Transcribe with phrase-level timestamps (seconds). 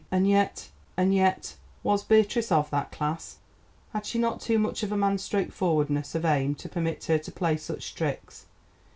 [0.09, 3.37] And yet, and yet—was Beatrice of that class?
[3.93, 7.31] Had she not too much of a man's straightforwardness of aim to permit her to
[7.31, 8.47] play such tricks?